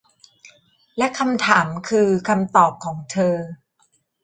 [0.97, 3.35] และคำถามคือคำตอบของเธอ